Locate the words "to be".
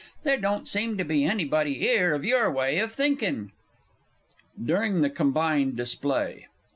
0.97-1.25